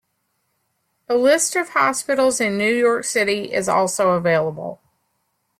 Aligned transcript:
A 1.07 1.13
list 1.13 1.55
of 1.55 1.69
hospitals 1.75 2.41
in 2.41 2.57
New 2.57 2.73
York 2.73 3.03
City 3.03 3.53
is 3.53 3.69
also 3.69 4.13
available. 4.13 4.81